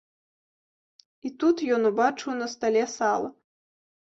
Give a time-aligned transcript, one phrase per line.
[1.29, 3.29] І тут ён убачыў на стале сала.